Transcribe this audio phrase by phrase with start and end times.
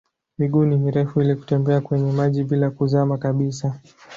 [0.37, 3.79] Miguu ni mirefu ili kutembea kwenye maji bila kuzama kabisa.